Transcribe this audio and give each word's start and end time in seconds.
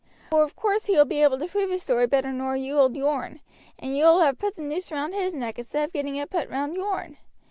Vor 0.31 0.41
of 0.41 0.55
course 0.55 0.87
he 0.87 0.97
will 0.97 1.05
be 1.05 1.21
able 1.21 1.37
to 1.37 1.45
prove 1.45 1.69
his 1.69 1.83
story 1.83 2.07
better 2.07 2.31
nor 2.33 2.55
you 2.55 2.73
will 2.73 2.97
yourn, 2.97 3.39
and 3.77 3.95
you 3.95 4.03
will 4.05 4.21
have 4.21 4.39
put 4.39 4.55
the 4.55 4.63
noose 4.63 4.91
round 4.91 5.13
his 5.13 5.35
neck 5.35 5.59
instead 5.59 5.85
of 5.89 5.93
getting 5.93 6.15
it 6.15 6.31
put 6.31 6.49
round 6.49 6.75
yourn. 6.75 7.17